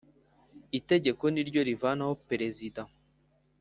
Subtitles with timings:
[0.79, 2.81] itegeko niryo rivanaho perezida